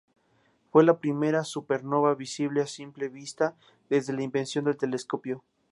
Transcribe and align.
Fue 0.71 0.83
la 0.83 0.97
primera 0.99 1.43
supernova 1.43 2.15
visible 2.15 2.63
a 2.63 2.65
simple 2.65 3.07
vista 3.07 3.55
desde 3.87 4.13
la 4.13 4.23
invención 4.23 4.65
del 4.65 4.75
telescopio. 4.75 5.43